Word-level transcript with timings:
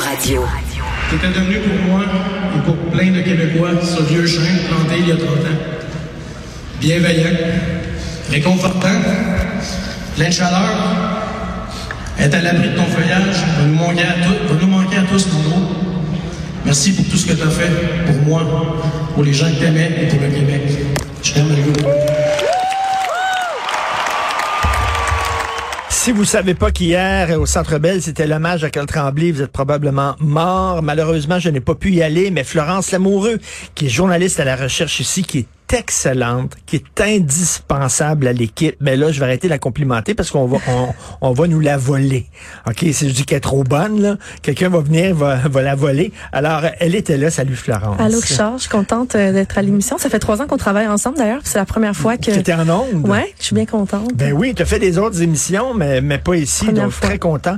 Radio. 0.00 0.44
C'était 1.10 1.28
devenu 1.28 1.58
pour 1.58 1.92
moi 1.92 2.00
et 2.56 2.60
pour 2.64 2.76
plein 2.90 3.10
de 3.10 3.20
Québécois 3.20 3.70
ce 3.82 4.02
vieux 4.04 4.26
chêne 4.26 4.60
planté 4.66 4.94
il 5.00 5.08
y 5.08 5.12
a 5.12 5.16
30 5.16 5.28
ans. 5.28 5.58
Bienveillant, 6.80 7.36
réconfortant, 8.30 8.88
plein 10.16 10.28
de 10.28 10.32
chaleur, 10.32 10.70
est 12.18 12.32
à 12.32 12.40
l'abri 12.40 12.70
de 12.70 12.76
ton 12.76 12.84
feuillage, 12.84 13.36
va 13.58 13.66
nous 13.66 13.74
manquer 13.74 14.04
à, 14.04 14.16
nous 14.26 14.78
à 14.96 15.02
tous, 15.02 15.26
mon 15.32 15.50
gros. 15.50 15.62
Merci 16.64 16.92
pour 16.92 17.04
tout 17.06 17.16
ce 17.18 17.26
que 17.26 17.34
tu 17.34 17.42
as 17.42 17.50
fait 17.50 17.70
pour 18.06 18.16
moi, 18.26 18.42
pour 19.14 19.22
les 19.22 19.34
gens 19.34 19.50
que 19.50 19.60
t'aimais 19.60 19.98
et 20.02 20.06
pour 20.06 20.20
le 20.20 20.28
Québec. 20.28 20.62
Je 21.22 21.32
t'aime, 21.32 21.48
Si 26.02 26.12
vous 26.12 26.24
savez 26.24 26.54
pas 26.54 26.70
qu'hier, 26.70 27.38
au 27.38 27.44
Centre 27.44 27.76
Bell, 27.76 28.00
c'était 28.00 28.26
l'hommage 28.26 28.64
à 28.64 28.70
Carl 28.70 28.86
Tremblay, 28.86 29.32
vous 29.32 29.42
êtes 29.42 29.52
probablement 29.52 30.16
mort. 30.18 30.82
Malheureusement, 30.82 31.38
je 31.38 31.50
n'ai 31.50 31.60
pas 31.60 31.74
pu 31.74 31.90
y 31.90 32.02
aller, 32.02 32.30
mais 32.30 32.42
Florence 32.42 32.90
Lamoureux, 32.90 33.38
qui 33.74 33.84
est 33.84 33.90
journaliste 33.90 34.40
à 34.40 34.46
la 34.46 34.56
recherche 34.56 34.98
ici, 35.00 35.24
qui 35.24 35.40
est 35.40 35.46
excellente, 35.74 36.56
qui 36.66 36.76
est 36.76 37.00
indispensable 37.00 38.26
à 38.26 38.32
l'équipe. 38.32 38.76
Mais 38.80 38.96
là, 38.96 39.12
je 39.12 39.20
vais 39.20 39.26
arrêter 39.26 39.46
de 39.48 39.52
la 39.52 39.58
complimenter 39.58 40.14
parce 40.14 40.30
qu'on 40.30 40.46
va, 40.46 40.58
on, 40.68 40.88
on, 41.20 41.32
va 41.32 41.46
nous 41.46 41.60
la 41.60 41.76
voler. 41.76 42.26
OK? 42.66 42.84
Si 42.92 43.08
je 43.08 43.14
dis 43.14 43.24
qu'elle 43.24 43.38
est 43.38 43.40
trop 43.40 43.64
bonne, 43.64 44.00
là, 44.00 44.16
quelqu'un 44.42 44.68
va 44.68 44.80
venir, 44.80 45.14
va, 45.14 45.36
va 45.36 45.62
la 45.62 45.74
voler. 45.74 46.12
Alors, 46.32 46.62
elle 46.78 46.94
était 46.94 47.16
là. 47.16 47.30
Salut, 47.30 47.56
Florence. 47.56 48.00
Allô, 48.00 48.18
Richard. 48.18 48.54
Je 48.56 48.62
suis 48.62 48.70
contente 48.70 49.14
euh, 49.14 49.32
d'être 49.32 49.58
à 49.58 49.62
l'émission. 49.62 49.98
Ça 49.98 50.08
fait 50.08 50.18
trois 50.18 50.42
ans 50.42 50.46
qu'on 50.46 50.56
travaille 50.56 50.88
ensemble, 50.88 51.18
d'ailleurs. 51.18 51.40
C'est 51.44 51.58
la 51.58 51.66
première 51.66 51.94
fois 51.94 52.16
que... 52.16 52.32
C'était 52.32 52.54
en 52.54 52.68
ondes? 52.68 53.06
Ouais, 53.08 53.32
je 53.38 53.44
suis 53.46 53.54
bien 53.54 53.66
contente. 53.66 54.14
Ben 54.14 54.32
oui, 54.32 54.54
tu 54.54 54.62
as 54.62 54.66
fait 54.66 54.78
des 54.78 54.98
autres 54.98 55.22
émissions, 55.22 55.74
mais, 55.74 56.00
mais 56.00 56.18
pas 56.18 56.36
ici. 56.36 56.66
Première 56.66 56.84
donc, 56.84 56.92
fois. 56.92 57.08
très 57.08 57.18
content. 57.18 57.56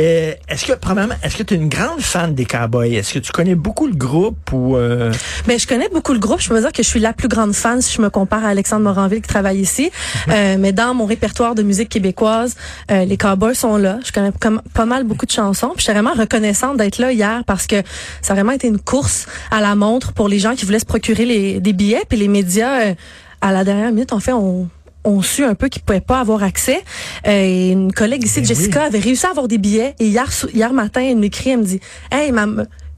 Euh, 0.00 0.32
est-ce 0.48 0.66
que, 0.66 0.72
premièrement, 0.72 1.14
est-ce 1.22 1.36
que 1.36 1.42
tu 1.42 1.54
es 1.54 1.56
une 1.56 1.68
grande 1.68 2.00
fan 2.00 2.34
des 2.34 2.44
Cowboys? 2.44 2.94
Est-ce 2.94 3.14
que 3.14 3.18
tu 3.18 3.32
connais 3.32 3.54
beaucoup 3.54 3.86
le 3.86 3.94
groupe 3.94 4.52
ou... 4.52 4.76
Euh... 4.76 5.12
Ben, 5.46 5.58
je 5.58 5.66
connais 5.66 5.88
beaucoup 5.88 6.12
le 6.12 6.18
groupe. 6.18 6.40
Je 6.40 6.48
peux 6.48 6.60
dire 6.60 6.72
que 6.72 6.82
je 6.82 6.88
suis 6.88 7.00
la 7.00 7.12
plus 7.12 7.28
grande 7.28 7.51
fan 7.52 7.80
si 7.80 7.94
je 7.94 8.02
me 8.02 8.10
compare 8.10 8.44
à 8.44 8.48
Alexandre 8.48 8.82
Moranville 8.82 9.22
qui 9.22 9.28
travaille 9.28 9.58
ici. 9.58 9.90
Euh, 10.28 10.56
mais 10.58 10.72
dans 10.72 10.94
mon 10.94 11.06
répertoire 11.06 11.54
de 11.54 11.62
musique 11.62 11.88
québécoise, 11.88 12.54
euh, 12.90 13.04
les 13.04 13.16
Cowboys 13.16 13.54
sont 13.54 13.76
là. 13.76 13.98
Je 14.04 14.12
connais 14.12 14.32
comme, 14.40 14.62
pas 14.74 14.86
mal 14.86 15.04
beaucoup 15.04 15.26
de 15.26 15.30
chansons. 15.30 15.68
Puis 15.68 15.78
je 15.78 15.82
suis 15.84 15.92
vraiment 15.92 16.12
reconnaissante 16.12 16.76
d'être 16.76 16.98
là 16.98 17.12
hier 17.12 17.42
parce 17.46 17.66
que 17.66 17.76
ça 18.20 18.32
a 18.32 18.36
vraiment 18.36 18.52
été 18.52 18.68
une 18.68 18.78
course 18.78 19.26
à 19.50 19.60
la 19.60 19.74
montre 19.74 20.12
pour 20.12 20.28
les 20.28 20.38
gens 20.38 20.54
qui 20.54 20.64
voulaient 20.64 20.78
se 20.78 20.86
procurer 20.86 21.24
les, 21.24 21.60
des 21.60 21.72
billets. 21.72 22.02
Puis 22.08 22.18
les 22.18 22.28
médias, 22.28 22.80
euh, 22.82 22.94
à 23.40 23.52
la 23.52 23.64
dernière 23.64 23.90
minute, 23.90 24.12
en 24.12 24.20
fait, 24.20 24.32
on 24.32 24.68
ont 25.04 25.22
su 25.22 25.44
un 25.44 25.54
peu 25.54 25.68
qu'ils 25.68 25.82
pouvaient 25.82 26.00
pas 26.00 26.20
avoir 26.20 26.42
accès. 26.42 26.82
Euh, 27.26 27.72
une 27.72 27.92
collègue 27.92 28.24
ici, 28.24 28.40
Ben 28.40 28.46
Jessica, 28.46 28.80
oui. 28.80 28.86
avait 28.86 28.98
réussi 28.98 29.26
à 29.26 29.30
avoir 29.30 29.48
des 29.48 29.58
billets. 29.58 29.94
Et 29.98 30.06
hier, 30.06 30.28
hier 30.54 30.72
matin, 30.72 31.02
elle 31.02 31.16
m'écrit, 31.16 31.50
elle 31.50 31.58
me 31.58 31.64
dit, 31.64 31.80
hey, 32.10 32.32
ma, 32.32 32.46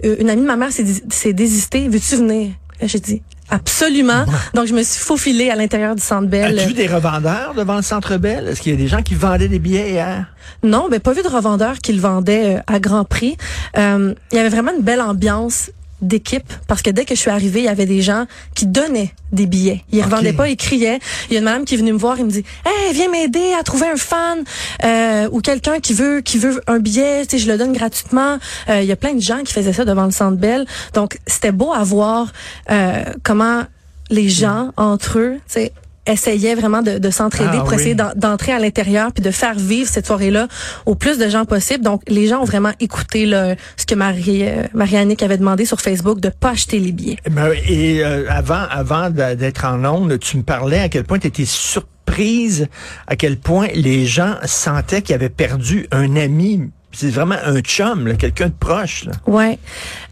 euh, 0.04 0.16
une 0.18 0.30
amie 0.30 0.42
de 0.42 0.46
ma 0.46 0.56
mère 0.56 0.70
s'est 0.72 1.32
désistée. 1.32 1.88
Veux-tu 1.88 2.16
venir? 2.16 2.50
J'ai 2.82 2.98
dit, 2.98 3.22
absolument. 3.50 4.24
Donc, 4.54 4.66
je 4.66 4.74
me 4.74 4.82
suis 4.82 5.02
faufilée 5.02 5.50
à 5.50 5.56
l'intérieur 5.56 5.94
du 5.94 6.02
Centre 6.02 6.28
Bell. 6.28 6.58
As-tu 6.58 6.68
vu 6.68 6.74
des 6.74 6.86
revendeurs 6.86 7.54
devant 7.54 7.76
le 7.76 7.82
Centre 7.82 8.16
Bell? 8.16 8.48
Est-ce 8.48 8.60
qu'il 8.60 8.72
y 8.72 8.74
a 8.74 8.78
des 8.78 8.88
gens 8.88 9.02
qui 9.02 9.14
vendaient 9.14 9.48
des 9.48 9.58
billets 9.58 9.90
hier? 9.90 10.26
Non, 10.62 10.88
mais 10.90 10.98
pas 10.98 11.12
vu 11.12 11.22
de 11.22 11.28
revendeur 11.28 11.78
qui 11.78 11.92
le 11.92 12.00
vendait 12.00 12.56
euh, 12.56 12.60
à 12.66 12.80
grand 12.80 13.04
prix. 13.04 13.36
Euh, 13.76 14.14
il 14.32 14.36
y 14.36 14.38
avait 14.38 14.48
vraiment 14.48 14.72
une 14.76 14.82
belle 14.82 15.00
ambiance 15.00 15.70
d'équipe 16.06 16.44
parce 16.68 16.82
que 16.82 16.90
dès 16.90 17.04
que 17.04 17.14
je 17.14 17.20
suis 17.20 17.30
arrivée, 17.30 17.60
il 17.60 17.64
y 17.66 17.68
avait 17.68 17.86
des 17.86 18.02
gens 18.02 18.26
qui 18.54 18.66
donnaient 18.66 19.12
des 19.32 19.46
billets. 19.46 19.82
Ils 19.90 19.98
Ok. 20.00 20.04
revendaient 20.06 20.32
pas, 20.32 20.48
ils 20.48 20.56
criaient. 20.56 20.98
Il 21.28 21.32
y 21.34 21.36
a 21.36 21.38
une 21.40 21.44
madame 21.44 21.64
qui 21.64 21.74
est 21.74 21.78
venue 21.78 21.92
me 21.92 21.98
voir 21.98 22.18
et 22.18 22.22
me 22.24 22.30
dit 22.30 22.44
"Hey, 22.64 22.92
viens 22.94 23.10
m'aider 23.10 23.52
à 23.58 23.62
trouver 23.62 23.86
un 23.88 23.96
fan 23.96 24.44
euh, 24.84 25.28
ou 25.32 25.40
quelqu'un 25.40 25.80
qui 25.80 25.92
veut 25.94 26.20
qui 26.20 26.38
veut 26.38 26.60
un 26.66 26.78
billet, 26.78 27.26
tu 27.26 27.38
sais, 27.38 27.44
je 27.44 27.50
le 27.50 27.58
donne 27.58 27.72
gratuitement." 27.72 28.38
Euh, 28.68 28.80
il 28.80 28.86
y 28.86 28.92
a 28.92 28.96
plein 28.96 29.14
de 29.14 29.20
gens 29.20 29.42
qui 29.44 29.52
faisaient 29.52 29.72
ça 29.72 29.84
devant 29.84 30.04
le 30.04 30.12
Centre 30.12 30.36
Bell. 30.36 30.66
Donc, 30.92 31.18
c'était 31.26 31.52
beau 31.52 31.72
à 31.72 31.82
voir 31.82 32.32
euh, 32.70 33.02
comment 33.22 33.62
les 34.10 34.28
gens 34.28 34.70
entre 34.76 35.18
eux, 35.18 35.34
tu 35.46 35.52
sais, 35.54 35.72
essayaient 36.06 36.54
vraiment 36.54 36.82
de, 36.82 36.98
de 36.98 37.10
s'entraider 37.10 37.50
Ah 37.54 37.60
pour 37.60 37.68
oui. 37.70 37.74
essayer 37.76 37.94
d'en- 37.94 38.12
d'entrer 38.14 38.52
à 38.52 38.58
l'intérieur 38.58 39.12
puis 39.12 39.22
de 39.22 39.30
faire 39.30 39.54
vivre 39.54 39.88
cette 39.90 40.06
soirée-là 40.06 40.48
au 40.86 40.94
plus 40.94 41.18
de 41.18 41.28
gens 41.28 41.44
possible. 41.44 41.82
Donc, 41.84 42.02
les 42.08 42.26
gens 42.26 42.40
ont 42.40 42.44
vraiment 42.44 42.72
écouté 42.80 43.26
là, 43.26 43.54
ce 43.76 43.86
que 43.86 43.94
Marie, 43.94 44.46
euh, 44.46 44.62
Marie-Annick 44.74 45.22
avait 45.22 45.38
demandé 45.38 45.64
sur 45.64 45.80
Facebook 45.80 46.20
de 46.20 46.28
pas 46.28 46.50
acheter 46.50 46.78
les 46.78 46.92
billets. 46.92 47.18
Ben, 47.30 47.50
Et 47.68 48.04
euh, 48.04 48.24
avant, 48.28 48.62
avant 48.70 49.10
d'être 49.10 49.64
en 49.64 49.84
ondes, 49.84 50.18
tu 50.18 50.36
me 50.36 50.42
parlais 50.42 50.80
à 50.80 50.88
quel 50.88 51.04
point 51.04 51.18
tu 51.18 51.26
étais 51.28 51.44
surprise, 51.46 52.68
à 53.06 53.16
quel 53.16 53.36
point 53.38 53.68
les 53.74 54.06
gens 54.06 54.34
sentaient 54.44 55.02
qu'ils 55.02 55.14
avaient 55.14 55.28
perdu 55.28 55.86
un 55.90 56.16
ami. 56.16 56.70
C'est 56.92 57.10
vraiment 57.10 57.36
un 57.44 57.60
chum, 57.60 58.06
là, 58.06 58.14
quelqu'un 58.14 58.46
de 58.46 58.54
proche. 58.58 59.06
Là. 59.06 59.12
Ouais. 59.26 59.58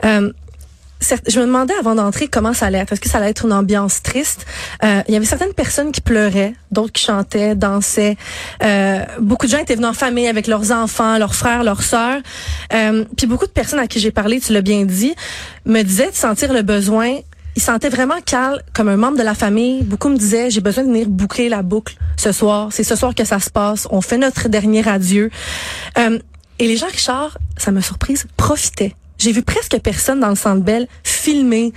Euh, 0.05 0.33
je 1.03 1.41
me 1.41 1.47
demandais 1.47 1.75
avant 1.75 1.95
d'entrer 1.95 2.29
comment 2.29 2.53
ça 2.53 2.67
allait 2.67 2.79
être. 2.79 2.93
Est-ce 2.93 3.01
que 3.01 3.09
ça 3.09 3.19
allait 3.19 3.31
être 3.31 3.45
une 3.45 3.53
ambiance 3.53 4.03
triste? 4.03 4.47
Euh, 4.85 5.03
il 5.09 5.15
y 5.15 5.17
avait 5.17 5.27
certaines 5.27 5.53
personnes 5.53 5.93
qui 5.93 6.01
pleuraient, 6.01 6.55
d'autres 6.71 6.93
qui 6.93 7.05
chantaient, 7.05 7.55
dansaient. 7.55 8.17
Euh, 8.63 9.05
beaucoup 9.21 9.47
de 9.47 9.51
gens 9.51 9.59
étaient 9.59 9.75
venus 9.75 9.89
en 9.89 9.95
famille 9.95 10.29
avec 10.29 10.47
leurs 10.47 10.73
enfants, 10.73 11.19
leurs 11.19 11.35
frères, 11.35 11.65
leurs 11.65 11.83
sœurs. 11.83 12.21
Euh, 12.73 13.05
puis 13.17 13.27
beaucoup 13.27 13.47
de 13.47 13.53
personnes 13.53 13.81
à 13.81 13.87
qui 13.87 14.01
j'ai 14.01 14.11
parlé, 14.11 14.41
tu 14.41 14.53
l'as 14.53 14.63
bien 14.63 14.85
dit, 14.85 15.15
me 15.67 15.83
disaient 15.83 16.11
de 16.11 16.17
sentir 16.17 16.53
le 16.53 16.63
besoin 16.63 17.19
il 17.55 17.63
sentait 17.63 17.91
vraiment 17.91 18.21
Carl 18.25 18.63
comme 18.73 18.89
un 18.89 18.97
membre 18.97 19.19
de 19.19 19.23
la 19.23 19.35
famille. 19.35 19.83
Beaucoup 19.83 20.09
me 20.09 20.17
disaient, 20.17 20.51
j'ai 20.51 20.63
besoin 20.63 20.85
de 20.85 20.89
venir 20.89 21.09
boucler 21.09 21.49
la 21.51 21.63
boucle 21.63 21.97
ce 22.17 22.33
soir. 22.33 22.69
C'est 22.71 22.85
ce 22.85 22.97
soir 22.97 23.15
que 23.15 23.25
ça 23.25 23.41
se 23.41 23.51
passe. 23.51 23.87
On 23.91 24.01
fait 24.01 24.17
notre 24.17 24.49
dernier 24.49 24.87
adieu. 24.89 25.31
Euh, 25.99 26.19
et 26.59 26.67
les 26.67 26.77
gens, 26.77 26.87
Richard, 26.87 27.37
ça 27.59 27.71
m'a 27.71 27.83
surprise, 27.83 28.27
profitaient. 28.37 28.95
J'ai 29.23 29.33
vu 29.33 29.43
presque 29.43 29.79
personne 29.81 30.19
dans 30.21 30.29
le 30.31 30.35
Centre 30.35 30.63
Bell 30.63 30.89
filmer 31.05 31.73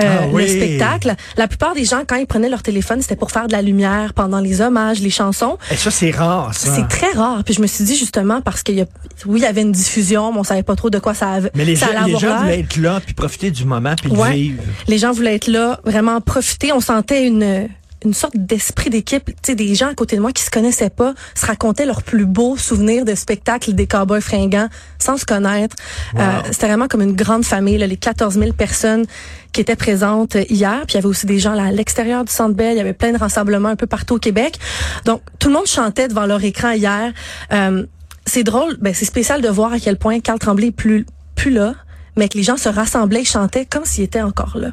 euh, 0.00 0.04
Ah 0.22 0.26
oui. 0.32 0.42
le 0.42 0.48
spectacle. 0.48 1.14
La 1.36 1.46
plupart 1.46 1.74
des 1.74 1.84
gens, 1.84 2.02
quand 2.06 2.16
ils 2.16 2.26
prenaient 2.26 2.48
leur 2.48 2.62
téléphone, 2.64 3.00
c'était 3.02 3.14
pour 3.16 3.30
faire 3.30 3.46
de 3.46 3.52
la 3.52 3.62
lumière 3.62 4.14
pendant 4.14 4.40
les 4.40 4.60
hommages, 4.60 5.00
les 5.00 5.10
chansons. 5.10 5.58
Et 5.70 5.76
ça, 5.76 5.90
c'est 5.92 6.10
rare, 6.10 6.52
ça. 6.54 6.74
C'est 6.74 6.88
très 6.88 7.12
rare. 7.12 7.44
Puis 7.44 7.54
je 7.54 7.62
me 7.62 7.66
suis 7.68 7.84
dit 7.84 7.96
justement 7.96 8.40
parce 8.40 8.62
qu'il 8.64 8.74
y 8.74 8.80
a, 8.80 8.86
oui, 9.26 9.38
il 9.40 9.42
y 9.42 9.46
avait 9.46 9.62
une 9.62 9.70
diffusion, 9.72 10.32
mais 10.32 10.40
on 10.40 10.44
savait 10.44 10.64
pas 10.64 10.74
trop 10.74 10.90
de 10.90 10.98
quoi 10.98 11.14
ça 11.14 11.30
avait. 11.30 11.50
Mais 11.54 11.64
les 11.64 11.76
ça 11.76 11.86
gens, 11.92 12.04
les 12.06 12.16
gens 12.18 12.38
voulaient 12.38 12.60
être 12.60 12.76
là, 12.76 13.00
puis 13.04 13.14
profiter 13.14 13.50
du 13.52 13.64
moment, 13.64 13.94
puis 14.00 14.10
Ouais. 14.10 14.32
vivre. 14.34 14.62
Les 14.88 14.98
gens 14.98 15.12
voulaient 15.12 15.36
être 15.36 15.46
là, 15.46 15.78
vraiment 15.84 16.20
profiter. 16.20 16.72
On 16.72 16.80
sentait 16.80 17.26
une 17.26 17.68
une 18.04 18.14
sorte 18.14 18.36
d'esprit 18.36 18.90
d'équipe, 18.90 19.26
tu 19.26 19.34
sais, 19.42 19.54
des 19.54 19.74
gens 19.74 19.88
à 19.88 19.94
côté 19.94 20.16
de 20.16 20.20
moi 20.20 20.32
qui 20.32 20.42
se 20.42 20.50
connaissaient 20.50 20.90
pas, 20.90 21.14
se 21.34 21.46
racontaient 21.46 21.86
leurs 21.86 22.02
plus 22.02 22.26
beaux 22.26 22.56
souvenirs 22.56 23.04
de 23.04 23.14
spectacles 23.14 23.72
des 23.72 23.86
cowboys 23.86 24.20
fringants 24.20 24.68
sans 24.98 25.16
se 25.16 25.24
connaître. 25.24 25.76
Wow. 26.14 26.20
Euh, 26.20 26.24
C'était 26.50 26.68
vraiment 26.68 26.88
comme 26.88 27.02
une 27.02 27.16
grande 27.16 27.44
famille, 27.44 27.78
là, 27.78 27.86
les 27.86 27.96
14 27.96 28.38
000 28.38 28.52
personnes 28.52 29.04
qui 29.52 29.60
étaient 29.60 29.76
présentes 29.76 30.36
euh, 30.36 30.44
hier. 30.48 30.82
Puis 30.86 30.94
il 30.94 30.94
y 30.94 30.98
avait 30.98 31.08
aussi 31.08 31.26
des 31.26 31.38
gens 31.38 31.54
là, 31.54 31.64
à 31.64 31.70
l'extérieur 31.72 32.24
du 32.24 32.32
Centre 32.32 32.54
Bell. 32.54 32.74
Il 32.74 32.78
y 32.78 32.80
avait 32.80 32.92
plein 32.92 33.12
de 33.12 33.18
rassemblements 33.18 33.70
un 33.70 33.76
peu 33.76 33.86
partout 33.86 34.14
au 34.14 34.18
Québec. 34.18 34.58
Donc, 35.04 35.22
tout 35.38 35.48
le 35.48 35.54
monde 35.54 35.66
chantait 35.66 36.08
devant 36.08 36.26
leur 36.26 36.42
écran 36.44 36.70
hier. 36.70 37.12
Euh, 37.52 37.84
c'est 38.26 38.44
drôle, 38.44 38.76
ben, 38.80 38.92
c'est 38.94 39.06
spécial 39.06 39.40
de 39.40 39.48
voir 39.48 39.72
à 39.72 39.80
quel 39.80 39.96
point 39.96 40.20
Carl 40.20 40.38
Tremblay 40.38 40.68
est 40.68 40.72
plus, 40.72 41.06
plus 41.34 41.50
là 41.50 41.74
mais 42.18 42.28
que 42.28 42.36
les 42.36 42.42
gens 42.44 42.56
se 42.56 42.68
rassemblaient 42.68 43.22
et 43.22 43.24
chantaient 43.24 43.64
comme 43.64 43.84
s'il 43.84 44.04
était 44.04 44.20
encore 44.20 44.58
là. 44.58 44.72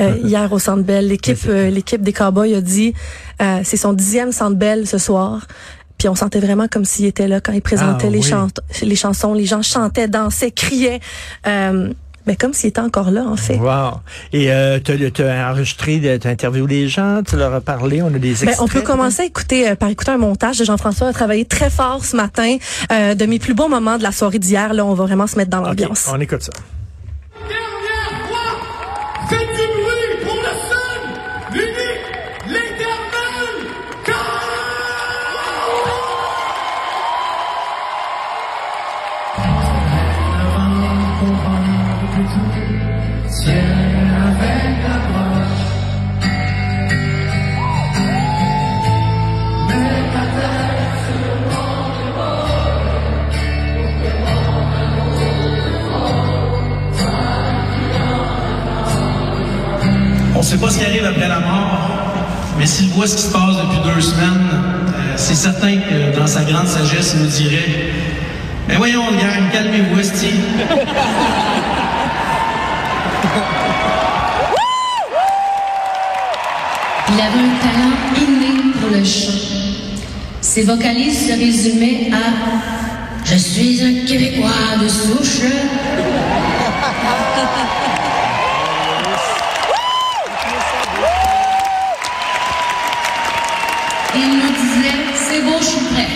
Euh, 0.00 0.16
hier 0.24 0.50
au 0.52 0.58
Centre 0.58 0.82
Bell, 0.82 1.08
l'équipe 1.08 1.38
euh, 1.48 1.68
l'équipe 1.68 2.02
des 2.02 2.12
Cowboys 2.12 2.54
a 2.54 2.60
dit 2.60 2.94
euh, 3.42 3.60
c'est 3.64 3.76
son 3.76 3.92
dixième 3.92 4.32
Centre 4.32 4.56
Bell 4.56 4.86
ce 4.86 4.96
soir. 4.98 5.46
Puis 5.98 6.08
on 6.08 6.14
sentait 6.14 6.40
vraiment 6.40 6.66
comme 6.66 6.86
s'il 6.86 7.04
était 7.04 7.28
là 7.28 7.42
quand 7.42 7.52
il 7.52 7.60
présentait 7.60 8.06
Ah, 8.06 8.10
les, 8.10 8.20
oui. 8.20 8.88
les 8.88 8.96
chansons. 8.96 9.34
Les 9.34 9.44
gens 9.44 9.60
chantaient, 9.60 10.08
dansaient, 10.08 10.50
criaient. 10.50 11.00
Mais 12.26 12.36
comme 12.36 12.52
s'il 12.52 12.68
était 12.68 12.80
encore 12.80 13.10
là, 13.10 13.24
en 13.24 13.36
fait. 13.36 13.56
Wow. 13.56 14.00
Et 14.32 14.52
euh, 14.52 14.78
tu 14.78 15.22
as 15.22 15.50
enregistré, 15.50 16.00
tu 16.00 16.26
as 16.28 16.30
interviewé 16.30 16.66
les 16.82 16.88
gens, 16.88 17.22
tu 17.26 17.36
leur 17.36 17.52
as 17.54 17.60
parlé, 17.60 18.02
on 18.02 18.08
a 18.08 18.10
des 18.10 18.18
Ben, 18.18 18.30
extraits. 18.32 18.56
on 18.60 18.68
peut 18.68 18.82
commencer 18.82 19.22
à 19.22 19.24
écouter 19.24 19.68
euh, 19.70 19.74
par 19.74 19.88
écouter 19.88 20.10
un 20.12 20.18
montage 20.18 20.58
de 20.58 20.64
Jean-François 20.64 21.08
a 21.08 21.12
travaillé 21.12 21.44
très 21.44 21.70
fort 21.70 22.04
ce 22.04 22.16
matin 22.16 22.56
euh, 22.92 23.14
de 23.14 23.26
mes 23.26 23.38
plus 23.38 23.54
beaux 23.54 23.68
moments 23.68 23.96
de 23.98 24.02
la 24.02 24.12
soirée 24.12 24.38
d'hier. 24.38 24.74
Là, 24.74 24.84
on 24.84 24.94
va 24.94 25.04
vraiment 25.04 25.26
se 25.26 25.36
mettre 25.36 25.50
dans 25.50 25.60
l'ambiance. 25.62 26.08
on 26.12 26.20
écoute 26.20 26.42
ça. 26.42 26.52
Sait 60.50 60.58
pas 60.58 60.68
ce 60.68 60.78
qui 60.78 60.84
arrive 60.84 61.04
après 61.04 61.28
la 61.28 61.38
mort, 61.38 61.78
mais 62.58 62.66
s'il 62.66 62.88
voit 62.88 63.06
ce 63.06 63.14
qui 63.14 63.22
se 63.22 63.32
passe 63.32 63.56
depuis 63.56 63.78
deux 63.84 64.00
semaines, 64.00 64.48
euh, 64.52 65.12
c'est 65.14 65.36
certain 65.36 65.76
que 65.76 66.18
dans 66.18 66.26
sa 66.26 66.42
grande 66.42 66.66
sagesse, 66.66 67.14
il 67.14 67.22
nous 67.22 67.28
dirait 67.28 67.92
Ben 68.66 68.76
voyons, 68.78 69.12
gang, 69.12 69.48
calmez-vous, 69.52 70.00
esti. 70.00 70.26
Il 77.12 77.20
avait 77.20 77.38
un 77.38 77.54
talent 77.62 77.94
inné 78.16 78.72
pour 78.80 78.90
le 78.90 79.04
chant. 79.04 79.30
Ses 80.40 80.64
vocalises 80.64 81.28
se 81.28 81.32
résumaient 81.38 82.10
à 82.12 83.24
Je 83.24 83.36
suis 83.36 83.80
un 83.84 84.04
Québécois 84.04 84.82
de 84.82 84.88
souche. 84.88 85.42
Il 94.22 94.34
nous 94.38 94.52
disait 94.60 94.98
C'est 95.14 95.42
bon, 95.42 95.56
je 95.58 95.64
suis 95.64 95.86
prêt. 95.86 96.08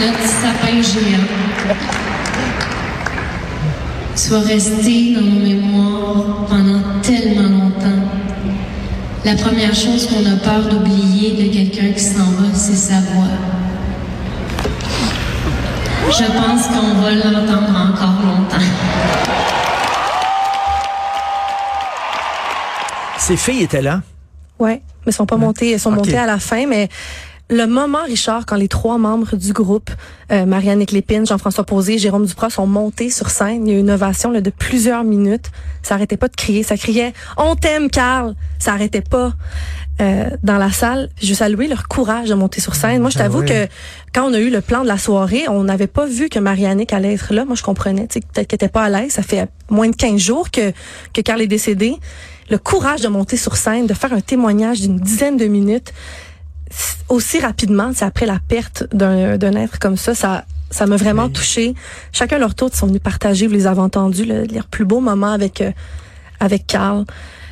Notre 0.00 0.28
sapin 0.28 0.82
géant 0.82 1.26
soit 4.16 4.40
resté 4.40 5.14
dans 5.14 5.20
nos 5.20 5.40
mémoires 5.40 6.46
pendant 6.48 6.80
tellement 7.02 7.48
longtemps. 7.48 8.08
La 9.24 9.34
première 9.34 9.74
chose 9.74 10.08
qu'on 10.08 10.24
a 10.26 10.36
peur 10.36 10.68
d'oublier 10.68 11.32
de 11.32 11.52
quelqu'un 11.52 11.92
qui 11.92 12.02
s'en 12.02 12.24
va, 12.24 12.52
c'est 12.54 12.74
sa 12.74 13.00
voix. 13.00 13.36
Je 16.08 16.24
pense 16.24 16.66
qu'on 16.68 16.94
va 17.00 17.10
l'entendre 17.10 17.92
encore 17.92 18.22
longtemps. 18.24 18.64
Ces 23.18 23.36
filles 23.36 23.64
étaient 23.64 23.82
là? 23.82 24.00
Ouais, 24.58 24.80
mais 25.06 25.12
sont 25.12 25.26
pas 25.26 25.36
montées, 25.36 25.70
elles 25.72 25.80
sont 25.80 25.90
Ok. 25.92 25.96
montées 25.96 26.18
à 26.18 26.26
la 26.26 26.38
fin, 26.38 26.66
mais 26.66 26.88
le 27.48 27.66
moment, 27.66 28.02
Richard, 28.04 28.44
quand 28.44 28.56
les 28.56 28.66
trois 28.66 28.98
membres 28.98 29.36
du 29.36 29.52
groupe, 29.52 29.90
euh, 30.32 30.46
Marianne 30.46 30.84
Lépine, 30.90 31.24
Jean-François 31.26 31.62
Posé, 31.62 31.96
Jérôme 31.96 32.26
Duprat, 32.26 32.50
sont 32.50 32.66
montés 32.66 33.08
sur 33.08 33.30
scène, 33.30 33.68
il 33.68 33.72
y 33.72 33.74
a 33.76 33.78
eu 33.78 33.80
une 33.80 33.90
ovation 33.92 34.32
là, 34.32 34.40
de 34.40 34.50
plusieurs 34.50 35.04
minutes. 35.04 35.52
Ça 35.82 35.94
arrêtait 35.94 36.16
pas 36.16 36.26
de 36.26 36.34
crier, 36.34 36.64
ça 36.64 36.76
criait 36.76 37.12
«On 37.36 37.54
t'aime, 37.54 37.88
Carl!» 37.88 38.34
Ça 38.58 38.72
arrêtait 38.72 39.00
pas 39.00 39.32
euh, 40.00 40.28
dans 40.42 40.58
la 40.58 40.72
salle. 40.72 41.08
Je 41.22 41.32
saluer 41.34 41.68
leur 41.68 41.86
courage 41.86 42.30
de 42.30 42.34
monter 42.34 42.60
sur 42.60 42.74
scène. 42.74 43.00
Moi, 43.00 43.10
je 43.10 43.18
Ah 43.18 43.22
t'avoue 43.22 43.44
que 43.44 43.68
quand 44.12 44.28
on 44.28 44.34
a 44.34 44.40
eu 44.40 44.50
le 44.50 44.60
plan 44.60 44.82
de 44.82 44.88
la 44.88 44.98
soirée, 44.98 45.44
on 45.48 45.62
n'avait 45.62 45.86
pas 45.86 46.06
vu 46.06 46.28
que 46.28 46.40
Marianne 46.40 46.82
allait 46.90 47.14
être 47.14 47.32
là. 47.32 47.44
Moi, 47.44 47.54
je 47.54 47.62
comprenais, 47.62 48.08
tu 48.08 48.14
sais, 48.14 48.20
peut-être 48.20 48.48
qu'elle 48.48 48.56
était 48.56 48.68
pas 48.68 48.82
à 48.82 48.88
l'aise. 48.90 49.12
Ça 49.12 49.22
fait 49.22 49.48
moins 49.70 49.88
de 49.88 49.94
15 49.94 50.20
jours 50.20 50.50
que, 50.50 50.72
que 51.12 51.20
Carl 51.20 51.40
est 51.40 51.46
décédé. 51.46 51.94
Le 52.50 52.58
courage 52.58 53.00
de 53.00 53.08
monter 53.08 53.36
sur 53.36 53.56
scène, 53.56 53.86
de 53.86 53.94
faire 53.94 54.12
un 54.12 54.20
témoignage 54.20 54.80
d'une 54.80 54.98
dizaine 54.98 55.36
de 55.36 55.46
minutes, 55.46 55.92
aussi 57.08 57.40
rapidement, 57.40 57.92
c'est 57.94 58.04
après 58.04 58.26
la 58.26 58.38
perte 58.46 58.84
d'un 58.92 59.52
être 59.52 59.78
comme 59.78 59.96
ça, 59.96 60.14
ça 60.14 60.44
ça 60.70 60.86
m'a 60.86 60.96
vraiment 60.96 61.28
touché. 61.28 61.74
Chacun 62.12 62.38
leur 62.38 62.54
tour, 62.54 62.70
ils 62.72 62.76
sont 62.76 62.86
venus 62.88 63.00
partager, 63.00 63.46
vous 63.46 63.54
les 63.54 63.66
avez 63.66 63.80
entendus, 63.80 64.24
le, 64.24 64.44
leurs 64.44 64.66
plus 64.66 64.84
beaux 64.84 65.00
moments 65.00 65.32
avec 65.32 65.60
euh, 65.60 65.70
avec 66.40 66.66
Carl. 66.66 67.04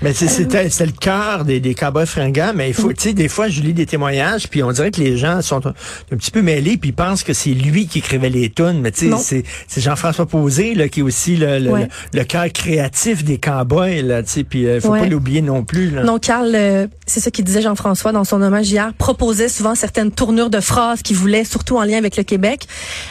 Mais 0.02 0.12
c'est- 0.12 0.28
c'était 0.28 0.86
le 0.86 0.92
cœur 0.92 1.44
des, 1.44 1.60
des 1.60 1.74
cowboys 1.74 2.06
fringants, 2.06 2.52
mais 2.54 2.68
il 2.68 2.74
faut, 2.74 2.92
tu 2.92 3.02
sais, 3.02 3.12
des 3.14 3.28
fois, 3.28 3.48
je 3.48 3.60
lis 3.62 3.72
des 3.72 3.86
témoignages, 3.86 4.48
puis 4.48 4.62
on 4.62 4.70
dirait 4.72 4.90
que 4.90 5.00
les 5.00 5.16
gens 5.16 5.40
sont 5.40 5.66
un, 5.66 5.74
un 6.12 6.16
petit 6.16 6.30
peu 6.30 6.42
mêlés, 6.42 6.76
puis 6.76 6.90
ils 6.90 6.94
pensent 6.94 7.22
que 7.22 7.32
c'est 7.32 7.50
lui 7.50 7.86
qui 7.86 7.98
écrivait 8.00 8.28
les 8.28 8.50
tunes, 8.50 8.80
mais 8.80 8.90
tu 8.90 9.08
sais, 9.10 9.16
c'est 9.18 9.42
c'est 9.68 9.80
Jean-François 9.80 10.26
Posé, 10.26 10.74
là, 10.74 10.88
qui 10.88 11.00
est 11.00 11.02
aussi 11.02 11.36
le, 11.36 11.58
le, 11.58 11.70
Ouais. 11.70 11.88
le, 12.12 12.18
le 12.20 12.24
cœur 12.24 12.46
créatif 12.52 13.24
des 13.24 13.38
cowboys, 13.38 14.02
là, 14.02 14.22
tu 14.22 14.30
sais, 14.30 14.44
puis 14.44 14.66
euh, 14.66 14.80
faut 14.80 14.88
Ouais. 14.88 15.00
pas 15.00 15.06
l'oublier 15.06 15.40
non 15.42 15.64
plus, 15.64 15.90
là. 15.90 16.02
Non, 16.04 16.18
Carl, 16.18 16.50
euh, 16.54 16.86
c'est 17.06 17.20
ça 17.20 17.30
qu'il 17.30 17.44
disait 17.44 17.62
Jean-François 17.62 18.12
dans 18.12 18.24
son 18.24 18.42
hommage 18.42 18.70
hier, 18.70 18.92
proposait 18.98 19.48
souvent 19.48 19.74
certaines 19.74 20.10
tournures 20.10 20.50
de 20.50 20.60
phrases 20.60 21.02
qu'il 21.02 21.16
voulait, 21.16 21.44
surtout 21.44 21.76
en 21.78 21.84
lien 21.84 21.98
avec 21.98 22.16
le 22.16 22.22
Québec. 22.24 22.66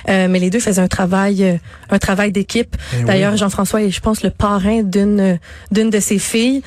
Euh, 0.10 0.28
mais 0.30 0.40
les 0.40 0.50
deux 0.50 0.60
faisaient 0.60 0.82
un 0.82 0.88
travail, 0.88 1.44
euh, 1.44 1.56
un 1.90 2.00
travail 2.00 2.32
d'équipe. 2.32 2.76
Eh 3.00 3.04
D'ailleurs, 3.04 3.34
oui. 3.34 3.38
Jean-François 3.40 3.82
est, 3.84 3.92
je 3.92 4.00
pense, 4.02 4.22
le 4.24 4.30
parrain 4.30 4.84
d'une 4.84 5.20
euh, 5.20 5.36
d'une 5.72 5.90
de 5.90 6.00
ses 6.00 6.20
filles. 6.20 6.62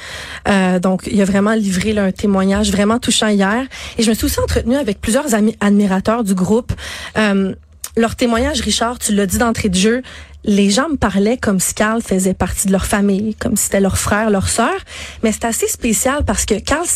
Euh, 0.49 0.79
donc, 0.79 1.03
il 1.11 1.21
a 1.21 1.25
vraiment 1.25 1.55
livré 1.55 1.93
là, 1.93 2.05
un 2.05 2.13
témoignage 2.13 2.71
vraiment 2.71 2.99
touchant 2.99 3.29
hier. 3.29 3.65
Et 3.99 4.03
je 4.03 4.11
me 4.11 4.15
suis 4.15 4.27
aussi 4.27 4.41
entretenue 4.41 4.77
avec 4.77 5.01
plusieurs 5.01 5.35
admirateurs 5.61 6.25
du 6.25 6.35
groupe. 6.35 6.73
Euh, 7.19 7.55
leur 7.97 8.15
témoignage, 8.15 8.61
Richard, 8.61 8.99
tu 8.99 9.15
l'as 9.15 9.27
dit 9.27 9.39
d'entrée 9.39 9.69
de 9.69 9.75
jeu, 9.75 10.03
les 10.45 10.71
gens 10.71 10.89
me 10.89 10.97
parlaient 10.97 11.39
comme 11.39 11.59
si 11.61 11.75
Carl 11.75 12.03
faisait 12.03 12.35
partie 12.35 12.67
de 12.67 12.73
leur 12.73 12.87
famille, 12.87 13.35
comme 13.35 13.57
si 13.57 13.65
c'était 13.65 13.81
leur 13.81 13.99
frère, 13.99 14.31
leur 14.31 14.49
sœur. 14.49 14.77
Mais 15.23 15.33
c'est 15.33 15.45
assez 15.45 15.67
spécial 15.67 16.25
parce 16.25 16.45
que 16.45 16.55
Carl 16.55 16.87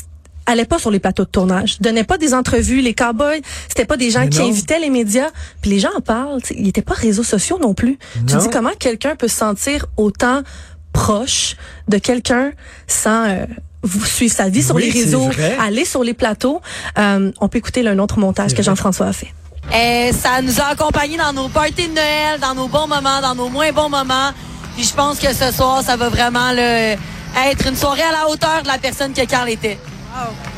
allait 0.46 0.64
pas 0.64 0.78
sur 0.78 0.90
les 0.90 0.98
plateaux 0.98 1.24
de 1.24 1.30
tournage, 1.30 1.80
donnait 1.80 2.04
pas 2.04 2.18
des 2.18 2.34
entrevues, 2.34 2.80
les 2.80 2.94
cowboys, 2.94 3.40
c'était 3.68 3.84
pas 3.84 3.96
des 3.96 4.10
gens 4.10 4.26
qui 4.28 4.40
invitaient 4.40 4.80
les 4.80 4.90
médias, 4.90 5.30
puis 5.60 5.70
les 5.70 5.78
gens 5.78 5.90
en 5.96 6.00
parlent, 6.00 6.42
t'sais, 6.42 6.56
il 6.58 6.68
était 6.68 6.82
pas 6.82 6.94
réseaux 6.94 7.22
sociaux 7.22 7.58
non 7.60 7.74
plus. 7.74 7.98
Tu 8.26 8.36
dis 8.36 8.48
comment 8.50 8.72
quelqu'un 8.78 9.16
peut 9.16 9.28
se 9.28 9.36
sentir 9.36 9.86
autant 9.96 10.42
proche 10.92 11.56
de 11.88 11.98
quelqu'un 11.98 12.52
sans 12.86 13.28
euh, 13.28 13.46
vous 13.82 14.04
suivre 14.04 14.34
sa 14.34 14.48
vie 14.48 14.62
sur 14.62 14.74
Oui, 14.74 14.90
les 14.90 15.02
réseaux, 15.02 15.28
aller 15.60 15.84
sur 15.84 16.04
les 16.04 16.14
plateaux. 16.14 16.60
Euh, 16.98 17.32
on 17.40 17.48
peut 17.48 17.58
écouter 17.58 17.82
là, 17.82 17.92
un 17.92 17.98
autre 17.98 18.18
montage 18.18 18.54
que 18.54 18.62
Jean-François 18.62 19.06
a 19.06 19.12
fait. 19.12 19.32
Euh, 19.72 20.12
ça 20.12 20.42
nous 20.42 20.60
a 20.60 20.66
accompagnés 20.66 21.16
dans 21.16 21.32
nos 21.32 21.48
parties 21.48 21.88
de 21.88 21.94
Noël, 21.94 22.40
dans 22.40 22.54
nos 22.54 22.66
bons 22.66 22.86
moments, 22.86 23.20
dans 23.20 23.34
nos 23.34 23.48
moins 23.48 23.72
bons 23.72 23.88
moments. 23.88 24.30
Puis 24.76 24.84
je 24.84 24.94
pense 24.94 25.18
que 25.18 25.32
ce 25.32 25.52
soir, 25.52 25.82
ça 25.82 25.96
va 25.96 26.08
vraiment 26.08 26.52
là, 26.52 26.92
être 26.92 27.66
une 27.66 27.76
soirée 27.76 28.02
à 28.02 28.12
la 28.12 28.28
hauteur 28.28 28.62
de 28.62 28.68
la 28.68 28.78
personne 28.78 29.12
que 29.12 29.24
Carl 29.24 29.48
était. 29.48 29.78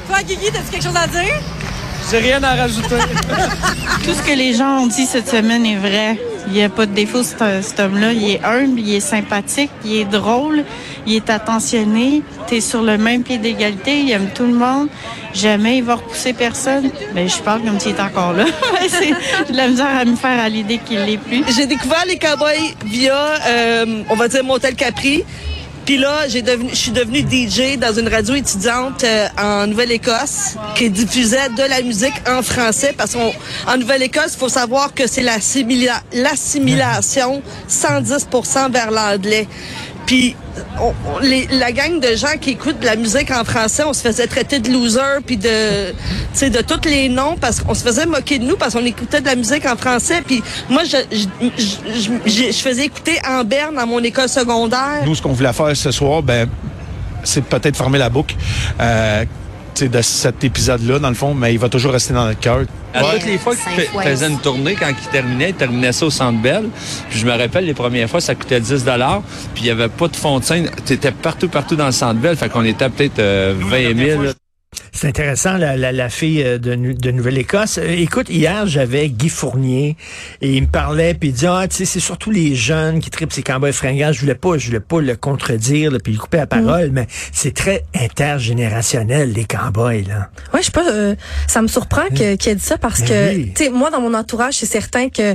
Toi, 0.08 0.22
Guigui, 0.22 0.50
t'as-tu 0.52 0.70
quelque 0.70 0.84
chose 0.84 0.96
à 0.96 1.06
dire? 1.06 1.40
J'ai 2.10 2.18
rien 2.18 2.42
à 2.42 2.54
rajouter. 2.54 2.88
Tout 4.04 4.14
ce 4.14 4.22
que 4.22 4.36
les 4.36 4.54
gens 4.54 4.80
ont 4.80 4.86
dit 4.86 5.06
cette 5.06 5.28
semaine 5.28 5.64
est 5.64 5.76
vrai. 5.76 6.18
Il 6.52 6.56
n'y 6.56 6.64
a 6.64 6.68
pas 6.68 6.84
de 6.84 6.92
défaut, 6.92 7.22
cet, 7.22 7.80
homme-là. 7.80 8.12
Il 8.12 8.30
est 8.30 8.44
humble, 8.44 8.78
il 8.78 8.94
est 8.94 9.00
sympathique, 9.00 9.70
il 9.86 9.96
est 9.96 10.04
drôle, 10.04 10.64
il 11.06 11.14
est 11.14 11.30
attentionné. 11.30 12.20
Tu 12.46 12.56
es 12.56 12.60
sur 12.60 12.82
le 12.82 12.98
même 12.98 13.22
pied 13.22 13.38
d'égalité, 13.38 14.00
il 14.00 14.10
aime 14.10 14.28
tout 14.34 14.44
le 14.44 14.52
monde. 14.52 14.88
Jamais 15.32 15.78
il 15.78 15.82
va 15.82 15.94
repousser 15.94 16.34
personne. 16.34 16.90
Mais 17.14 17.26
je 17.26 17.38
parle 17.38 17.62
comme 17.62 17.80
s'il 17.80 17.96
est 17.96 18.00
encore 18.02 18.34
là. 18.34 18.44
J'ai 18.82 19.12
de 19.50 19.56
la 19.56 19.68
misère 19.68 19.96
à 19.96 20.04
me 20.04 20.14
faire 20.14 20.38
à 20.38 20.50
l'idée 20.50 20.76
qu'il 20.76 20.98
l'est 20.98 21.16
plus. 21.16 21.42
J'ai 21.56 21.64
découvert 21.64 22.04
les 22.06 22.18
cowboys 22.18 22.74
via, 22.84 23.16
euh, 23.46 24.02
on 24.10 24.14
va 24.14 24.28
dire, 24.28 24.44
Motel 24.44 24.74
Capri. 24.74 25.24
Puis 25.84 25.96
là, 25.98 26.28
j'ai 26.28 26.42
devenu, 26.42 26.70
je 26.70 26.76
suis 26.76 26.92
devenue 26.92 27.20
DJ 27.20 27.76
dans 27.76 27.92
une 27.92 28.06
radio 28.08 28.34
étudiante 28.34 29.02
euh, 29.02 29.26
en 29.36 29.66
Nouvelle-Écosse 29.66 30.54
qui 30.76 30.88
diffusait 30.90 31.48
de 31.56 31.62
la 31.68 31.82
musique 31.82 32.14
en 32.28 32.40
français 32.42 32.94
parce 32.96 33.14
qu'en 33.14 33.76
Nouvelle-Écosse, 33.76 34.34
il 34.34 34.38
faut 34.38 34.48
savoir 34.48 34.94
que 34.94 35.08
c'est 35.08 35.22
l'assimila- 35.22 36.02
l'assimilation 36.12 37.42
110% 37.68 38.70
vers 38.70 38.92
l'anglais. 38.92 39.48
Puis 40.06 40.36
la 41.22 41.72
gang 41.72 42.00
de 42.00 42.16
gens 42.16 42.38
qui 42.40 42.50
écoutent 42.50 42.80
de 42.80 42.84
la 42.84 42.96
musique 42.96 43.30
en 43.30 43.44
français, 43.44 43.84
on 43.84 43.92
se 43.92 44.02
faisait 44.02 44.26
traiter 44.26 44.58
de 44.58 44.70
loser 44.70 45.20
puis 45.24 45.36
de 45.36 45.92
tu 46.38 46.50
de 46.50 46.60
tous 46.60 46.88
les 46.88 47.08
noms 47.08 47.36
parce 47.40 47.60
qu'on 47.60 47.74
se 47.74 47.82
faisait 47.82 48.06
moquer 48.06 48.38
de 48.38 48.44
nous 48.44 48.56
parce 48.56 48.74
qu'on 48.74 48.84
écoutait 48.84 49.20
de 49.20 49.26
la 49.26 49.36
musique 49.36 49.66
en 49.66 49.76
français 49.76 50.22
puis 50.26 50.42
moi 50.68 50.82
je 50.84 52.52
faisais 52.52 52.84
écouter 52.84 53.18
en 53.28 53.44
berne 53.44 53.76
dans 53.76 53.86
mon 53.86 54.00
école 54.00 54.28
secondaire. 54.28 55.02
Nous, 55.04 55.14
ce 55.14 55.22
qu'on 55.22 55.32
voulait 55.32 55.52
faire 55.52 55.76
ce 55.76 55.90
soir, 55.90 56.22
ben, 56.22 56.48
c'est 57.24 57.44
peut-être 57.44 57.76
fermer 57.76 57.98
la 57.98 58.08
boucle 58.08 58.36
euh, 58.80 59.24
de 59.80 60.02
cet 60.02 60.44
épisode-là, 60.44 60.98
dans 60.98 61.08
le 61.08 61.14
fond, 61.14 61.34
mais 61.34 61.52
il 61.54 61.58
va 61.58 61.68
toujours 61.68 61.92
rester 61.92 62.12
dans 62.14 62.26
notre 62.26 62.40
cœur. 62.40 62.60
À 62.94 63.02
Toutes 63.04 63.24
les 63.24 63.38
fois 63.38 63.54
qu'il 63.56 63.84
fa- 63.84 64.02
faisait 64.02 64.28
une 64.28 64.38
tournée, 64.38 64.74
quand 64.74 64.88
il 64.88 65.08
terminait, 65.10 65.50
il 65.50 65.54
terminait 65.54 65.92
ça 65.92 66.06
au 66.06 66.10
Centre 66.10 66.38
Bell. 66.40 66.64
Puis 67.08 67.18
je 67.20 67.26
me 67.26 67.30
rappelle, 67.32 67.64
les 67.64 67.74
premières 67.74 68.08
fois, 68.08 68.20
ça 68.20 68.34
coûtait 68.34 68.60
10 68.60 68.84
puis 69.54 69.62
il 69.62 69.64
n'y 69.64 69.70
avait 69.70 69.88
pas 69.88 70.08
de 70.08 70.16
fond 70.16 70.38
de 70.38 70.44
scène. 70.44 70.68
C'était 70.84 71.10
partout, 71.10 71.48
partout 71.48 71.74
dans 71.76 71.86
le 71.86 71.92
Centre 71.92 72.20
Bell. 72.20 72.36
Fait 72.36 72.48
qu'on 72.50 72.64
était 72.64 72.88
peut-être 72.88 73.18
euh, 73.18 73.54
20 73.58 73.96
000. 73.96 74.22
C'est 74.94 75.08
intéressant, 75.08 75.58
la, 75.58 75.76
la, 75.76 75.92
la 75.92 76.08
fille 76.08 76.42
euh, 76.42 76.58
de, 76.58 76.74
Nouvelle-Écosse. 77.10 77.78
Euh, 77.78 77.88
écoute, 77.90 78.28
hier, 78.30 78.66
j'avais 78.66 79.08
Guy 79.10 79.28
Fournier 79.28 79.96
et 80.40 80.54
il 80.56 80.62
me 80.62 80.66
parlait, 80.66 81.12
puis 81.12 81.28
il 81.30 81.32
dit, 81.34 81.46
ah, 81.46 81.66
tu 81.68 81.76
sais, 81.76 81.84
c'est 81.84 82.00
surtout 82.00 82.30
les 82.30 82.54
jeunes 82.54 83.00
qui 83.00 83.10
tripent 83.10 83.32
ces 83.32 83.42
cowboys 83.42 83.72
fringants. 83.72 84.12
Je 84.12 84.20
voulais 84.20 84.34
pas, 84.34 84.56
je 84.56 84.66
voulais 84.66 84.80
pas 84.80 85.00
le 85.00 85.14
contredire, 85.16 85.90
là, 85.90 85.98
puis 86.02 86.12
il 86.14 86.18
coupait 86.18 86.38
la 86.38 86.46
parole, 86.46 86.90
mais 86.90 87.06
c'est 87.32 87.54
très 87.54 87.84
intergénérationnel, 87.94 89.32
les 89.32 89.44
cowboys, 89.44 90.04
là. 90.04 90.30
Ouais, 90.54 90.60
je 90.60 90.66
sais 90.66 90.72
pas, 90.72 90.88
euh, 90.90 91.14
ça 91.46 91.60
me 91.62 91.68
surprend 91.68 92.08
que- 92.08 92.36
qu'il 92.36 92.52
ait 92.52 92.54
dit 92.54 92.62
ça 92.64 92.78
parce 92.78 93.00
Mais 93.00 93.06
que, 93.06 93.34
oui. 93.34 93.52
tu 93.54 93.64
sais, 93.64 93.70
moi, 93.70 93.90
dans 93.90 94.00
mon 94.00 94.14
entourage, 94.14 94.54
c'est 94.54 94.66
certain 94.66 95.08
que, 95.10 95.34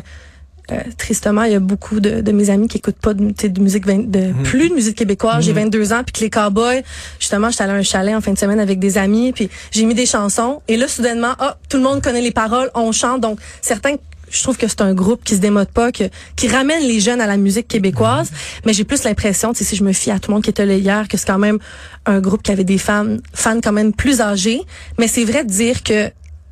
euh, 0.71 0.79
tristement, 0.97 1.43
il 1.43 1.51
y 1.53 1.55
a 1.55 1.59
beaucoup 1.59 1.99
de, 1.99 2.21
de 2.21 2.31
mes 2.31 2.49
amis 2.49 2.67
qui 2.67 2.77
écoutent 2.77 2.99
pas 3.01 3.13
de, 3.13 3.31
de 3.47 3.61
musique, 3.61 3.85
vingt- 3.87 4.09
de 4.09 4.19
Mhm. 4.33 4.43
plus 4.43 4.69
de 4.69 4.75
musique 4.75 4.97
québécoise. 4.97 5.43
J'ai 5.45 5.53
22 5.53 5.93
ans, 5.93 6.01
puis 6.03 6.11
que 6.13 6.19
les 6.21 6.29
cowboys, 6.29 6.83
justement, 7.19 7.49
j'étais 7.49 7.63
allée 7.63 7.73
à 7.73 7.75
un 7.77 7.83
chalet 7.83 8.15
en 8.15 8.21
fin 8.21 8.33
de 8.33 8.37
semaine 8.37 8.59
avec 8.59 8.79
des 8.79 8.97
amis, 8.97 9.31
puis 9.31 9.49
j'ai 9.71 9.85
mis 9.85 9.93
des 9.95 10.05
chansons, 10.05 10.61
et 10.67 10.75
là, 10.77 10.87
soudainement, 10.87 11.33
ah, 11.39 11.57
tout 11.69 11.77
le 11.77 11.83
monde 11.83 12.01
connaît 12.01 12.21
les 12.21 12.31
paroles, 12.31 12.69
on 12.75 12.91
chante, 12.91 13.21
donc 13.21 13.39
certains 13.61 13.95
je 14.29 14.43
trouve 14.43 14.57
que 14.57 14.67
c'est 14.67 14.81
un 14.81 14.93
groupe 14.93 15.23
qui 15.23 15.35
se 15.35 15.39
démode 15.39 15.69
pas, 15.69 15.93
que, 15.93 16.03
qui 16.35 16.49
ramène 16.49 16.83
les 16.83 16.99
jeunes 16.99 17.21
à 17.21 17.27
la 17.27 17.37
musique 17.37 17.69
québécoise. 17.69 18.29
Mais 18.65 18.73
j'ai 18.73 18.83
plus 18.83 19.05
l'impression, 19.05 19.53
si 19.53 19.73
je 19.73 19.81
me 19.85 19.93
fie 19.93 20.11
à 20.11 20.19
tout 20.19 20.31
le 20.31 20.33
monde 20.33 20.43
qui 20.43 20.49
était 20.49 20.65
là 20.65 20.73
hier, 20.73 21.07
que 21.07 21.15
c'est 21.15 21.25
quand 21.27 21.39
même 21.39 21.59
un 22.05 22.19
groupe 22.19 22.43
qui 22.43 22.51
avait 22.51 22.65
des 22.65 22.77
fans, 22.77 23.15
fans 23.33 23.61
quand 23.63 23.71
même 23.71 23.93
plus 23.93 24.19
âgés. 24.19 24.59
Mais 24.99 25.07
c'est 25.07 25.23
vrai 25.23 25.45
de 25.45 25.49
dire 25.49 25.81
que 25.81 26.11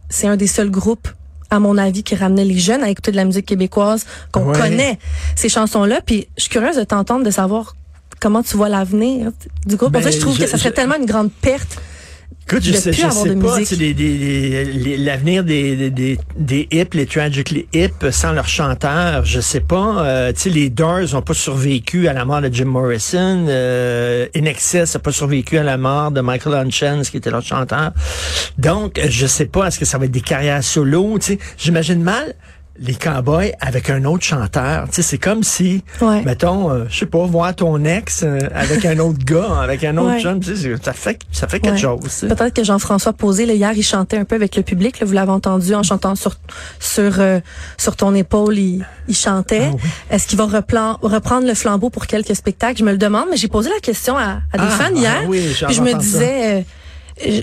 c'est 0.09 0.27
un 0.27 0.37
des 0.37 0.47
seuls 0.47 0.71
groupes 0.71 1.09
à 1.55 1.59
mon 1.59 1.77
avis, 1.77 2.03
qui 2.03 2.15
ramenait 2.15 2.45
les 2.45 2.57
jeunes 2.59 2.83
à 2.83 2.89
écouter 2.89 3.11
de 3.11 3.15
la 3.15 3.25
musique 3.25 3.45
québécoise, 3.45 4.05
qu'on 4.31 4.51
connaît 4.51 4.99
ces 5.35 5.49
chansons-là. 5.49 6.01
Puis 6.05 6.27
je 6.37 6.43
suis 6.43 6.51
curieuse 6.51 6.77
de 6.77 6.83
t'entendre, 6.83 7.25
de 7.25 7.31
savoir 7.31 7.75
comment 8.19 8.43
tu 8.43 8.57
vois 8.57 8.69
l'avenir 8.69 9.31
du 9.65 9.75
groupe. 9.75 9.95
en 9.95 10.01
fait, 10.01 10.11
je 10.11 10.19
trouve 10.19 10.37
que 10.37 10.47
ça 10.47 10.57
serait 10.57 10.71
tellement 10.71 10.95
une 10.97 11.05
grande 11.05 11.31
perte 11.31 11.79
Écoute, 12.47 12.63
je 12.63 12.73
sais, 12.73 12.93
je 12.93 13.09
sais 13.09 13.35
pas, 13.37 13.57
l'avenir 15.03 15.43
des, 15.43 15.89
des, 15.89 16.19
des, 16.37 16.67
hip, 16.71 16.93
les 16.93 17.07
tragically 17.07 17.67
hip, 17.73 18.05
sans 18.11 18.33
leur 18.33 18.47
chanteur, 18.47 19.25
je 19.25 19.39
sais 19.39 19.61
pas. 19.61 20.05
Euh, 20.05 20.31
tu 20.31 20.41
sais, 20.41 20.49
les 20.51 20.69
Doors 20.69 21.11
n'ont 21.13 21.23
pas 21.23 21.33
survécu 21.33 22.07
à 22.07 22.13
la 22.13 22.23
mort 22.23 22.41
de 22.41 22.53
Jim 22.53 22.65
Morrison. 22.65 23.47
Euh, 23.49 24.27
In 24.35 24.45
Excess 24.45 24.93
n'a 24.93 24.99
pas 24.99 25.11
survécu 25.11 25.57
à 25.57 25.63
la 25.63 25.77
mort 25.79 26.11
de 26.11 26.21
Michael 26.21 26.53
Hunchens, 26.53 27.09
qui 27.09 27.17
était 27.17 27.31
leur 27.31 27.41
chanteur. 27.41 27.93
Donc, 28.59 29.01
je 29.03 29.25
sais 29.25 29.47
pas, 29.47 29.65
est-ce 29.65 29.79
que 29.79 29.85
ça 29.85 29.97
va 29.97 30.05
être 30.05 30.11
des 30.11 30.21
carrières 30.21 30.63
solo? 30.63 31.17
Tu 31.17 31.25
sais, 31.25 31.39
j'imagine 31.57 32.03
mal 32.03 32.35
les 32.77 32.93
cowboys 32.93 33.53
avec 33.61 33.89
un 33.89 34.03
autre 34.05 34.23
chanteur. 34.23 34.87
Tu 34.89 34.95
sais, 34.95 35.01
c'est 35.01 35.17
comme 35.17 35.43
si, 35.43 35.83
mettons, 36.25 36.69
euh, 36.69 36.85
je 36.89 36.99
sais 36.99 37.05
pas, 37.05 37.25
voir 37.25 37.55
ton 37.55 37.83
ex 37.85 38.23
euh, 38.23 38.39
avec 38.53 38.85
un 38.85 38.99
autre 38.99 39.19
gars, 39.25 39.61
avec 39.61 39.83
un 39.83 39.97
autre 39.97 40.19
jeune, 40.19 40.39
tu 40.39 40.55
sais, 40.55 40.75
ça 40.81 40.93
fait, 40.93 41.19
ça 41.31 41.47
fait 41.47 41.59
quelque 41.59 41.79
chose. 41.79 42.25
Peut-être 42.27 42.53
que 42.53 42.63
Jean-François 42.63 43.13
Posé, 43.13 43.45
hier, 43.45 43.71
il 43.75 43.83
chantait 43.83 44.17
un 44.17 44.25
peu 44.25 44.35
avec 44.35 44.55
le 44.55 44.63
public. 44.63 44.99
Là, 44.99 45.05
vous 45.05 45.13
l'avez 45.13 45.31
entendu 45.31 45.73
en 45.73 45.83
chantant 45.83 46.15
sur 46.15 46.35
sur 46.79 47.19
euh, 47.19 47.39
sur 47.77 47.95
ton 47.95 48.13
épaule, 48.13 48.57
il, 48.57 48.85
il 49.07 49.15
chantait. 49.15 49.69
Ah 49.71 50.15
Est-ce 50.15 50.27
qu'il 50.27 50.37
va 50.37 50.45
reprendre 50.45 51.47
le 51.47 51.53
flambeau 51.53 51.89
pour 51.89 52.07
quelques 52.07 52.35
spectacles? 52.35 52.79
Je 52.79 52.83
me 52.83 52.91
le 52.91 52.97
demande, 52.97 53.27
mais 53.31 53.37
j'ai 53.37 53.47
posé 53.47 53.69
la 53.69 53.79
question 53.79 54.17
à, 54.17 54.41
à 54.51 54.57
des 54.57 54.67
ah, 54.67 54.69
fans 54.69 54.95
hier. 54.95 55.23
Ah 55.23 55.65
puis 55.65 55.75
je 55.75 55.81
me 55.81 55.93
disais, 55.97 56.65